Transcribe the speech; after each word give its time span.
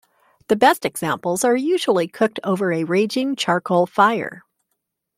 The 0.47 0.55
best 0.55 0.83
examples 0.83 1.43
are 1.43 1.55
usually 1.55 2.07
cooked 2.07 2.39
over 2.43 2.73
a 2.73 2.85
raging 2.85 3.35
charcoal 3.35 3.85
fire. 3.85 4.43